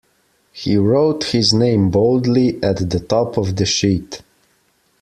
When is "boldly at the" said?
1.91-2.99